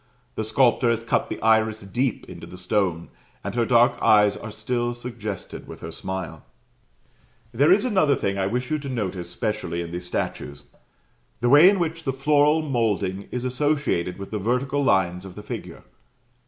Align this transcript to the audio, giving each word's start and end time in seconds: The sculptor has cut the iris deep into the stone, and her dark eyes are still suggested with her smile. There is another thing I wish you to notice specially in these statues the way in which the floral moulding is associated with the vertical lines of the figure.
The 0.33 0.43
sculptor 0.43 0.89
has 0.89 1.03
cut 1.03 1.29
the 1.29 1.39
iris 1.43 1.81
deep 1.81 2.27
into 2.27 2.47
the 2.47 2.57
stone, 2.57 3.09
and 3.43 3.53
her 3.53 3.67
dark 3.67 4.01
eyes 4.01 4.35
are 4.35 4.49
still 4.49 4.95
suggested 4.95 5.67
with 5.67 5.81
her 5.81 5.91
smile. 5.91 6.43
There 7.51 7.71
is 7.71 7.85
another 7.85 8.15
thing 8.15 8.35
I 8.35 8.47
wish 8.47 8.71
you 8.71 8.79
to 8.79 8.89
notice 8.89 9.29
specially 9.29 9.79
in 9.79 9.91
these 9.91 10.07
statues 10.07 10.73
the 11.39 11.49
way 11.49 11.69
in 11.69 11.77
which 11.77 12.03
the 12.03 12.13
floral 12.13 12.63
moulding 12.63 13.27
is 13.29 13.45
associated 13.45 14.17
with 14.17 14.31
the 14.31 14.39
vertical 14.39 14.83
lines 14.83 15.23
of 15.23 15.35
the 15.35 15.43
figure. 15.43 15.83